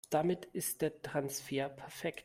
[0.09, 2.19] Damit ist der Transfer perfekt.